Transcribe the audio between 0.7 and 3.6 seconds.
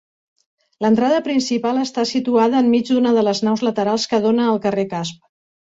L'entrada principal està situada enmig d'una de les